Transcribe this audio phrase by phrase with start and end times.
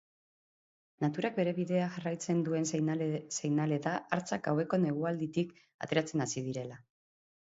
[1.03, 5.55] Naturak bere bidea jarraitzen duen seinale da hartzak gaueko negualditik
[5.87, 6.83] ateratzen hasi direla.